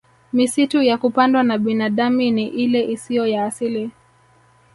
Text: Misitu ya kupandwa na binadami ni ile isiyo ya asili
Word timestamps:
Misitu 0.33 0.81
ya 0.81 0.97
kupandwa 0.97 1.43
na 1.43 1.57
binadami 1.57 2.31
ni 2.31 2.47
ile 2.47 2.91
isiyo 2.91 3.27
ya 3.27 3.45
asili 3.45 3.91